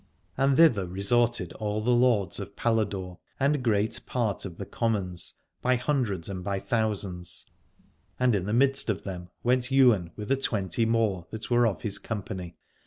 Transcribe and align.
And 0.35 0.57
thither 0.57 0.87
resorted 0.87 1.53
all 1.53 1.79
the 1.79 1.91
lords 1.93 2.39
of 2.39 2.55
Paladore 2.55 3.19
and 3.39 3.61
great 3.63 4.03
part 4.07 4.45
of 4.45 4.57
the 4.57 4.65
commons, 4.65 5.35
by 5.61 5.75
hundreds 5.75 6.27
and 6.27 6.43
by 6.43 6.59
thousands: 6.59 7.45
and 8.19 8.33
in 8.33 8.45
the 8.45 8.51
midst 8.51 8.89
of 8.89 9.03
them 9.03 9.29
went 9.43 9.71
Ywain 9.71 10.09
with 10.15 10.31
a 10.31 10.37
twenty 10.37 10.87
more 10.87 11.27
that 11.29 11.51
were 11.51 11.67
of 11.67 11.83
his 11.83 11.99
company. 11.99 12.57